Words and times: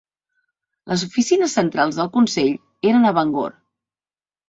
Les 0.91 1.03
oficines 1.09 1.55
centrals 1.59 2.01
del 2.01 2.11
consell 2.19 2.53
eren 2.93 3.07
a 3.07 3.15
Bangor. 3.23 3.59